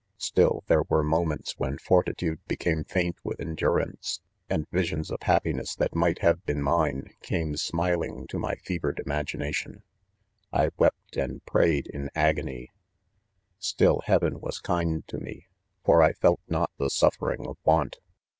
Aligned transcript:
Still 0.17 0.63
there 0.65 0.81
were 0.89 1.03
mo 1.03 1.25
Meats 1.25 1.53
when 1.59 1.77
fortitude 1.77 2.39
became 2.47 2.83
faint 2.83 3.17
with 3.23 3.37
endu 3.37 3.71
rance 3.75 4.17
j 4.49 4.55
and 4.55 4.67
visions 4.71 5.11
of 5.11 5.21
happiness 5.21 5.75
that 5.75 5.91
miglr"; 5.91 6.17
have 6.21 6.43
been 6.43 6.59
mine, 6.59 7.13
came 7.21 7.55
smiling 7.55 8.25
to 8.25 8.39
my 8.39 8.55
fevered 8.55 8.99
imagination. 9.05 9.83
I 10.51 10.71
wept 10.77 11.17
and 11.17 11.45
prayed 11.45 11.85
in 11.85 12.09
agony," 12.15 12.71
Still 13.59 14.01
heaven 14.05 14.39
was 14.39 14.57
kind 14.59 15.07
to 15.07 15.19
me, 15.19 15.45
fori 15.85 16.13
felt 16.13 16.39
riot 16.49 16.71
the 16.79 16.89
suffering 16.89 17.45
of 17.45 17.59
want. 17.63 17.99